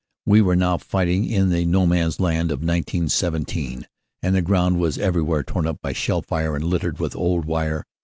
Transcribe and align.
We 0.25 0.41
were 0.41 0.55
now 0.55 0.77
fighting 0.79 1.25
in 1.29 1.49
the 1.51 1.63
No 1.63 1.85
Man 1.85 2.07
s 2.07 2.19
Land 2.19 2.49
of 2.49 2.61
1917 2.61 3.85
and 4.23 4.33
the 4.35 4.41
ground 4.41 4.79
was 4.79 4.97
everywhere 4.97 5.43
torn 5.43 5.67
up 5.67 5.79
by 5.79 5.93
shell 5.93 6.23
fire 6.23 6.55
and 6.55 6.63
littered 6.63 6.97
with 6.97 7.15
old 7.15 7.45
wire. 7.45 7.83